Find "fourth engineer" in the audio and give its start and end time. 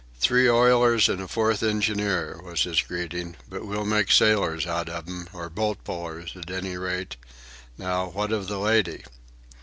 1.27-2.39